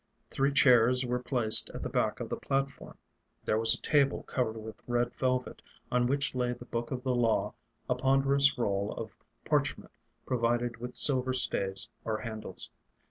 [0.31, 2.97] Three chairs were placed at the back of the platform.
[3.45, 7.13] There was a table covered with red velvet, on which lay the book of the
[7.13, 7.53] Law,
[7.87, 9.91] a ponderous roll of parchment
[10.25, 12.71] provided with silver staves or handles.